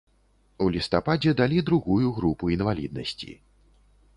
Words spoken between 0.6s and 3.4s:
У лістападзе далі другую групу інваліднасці.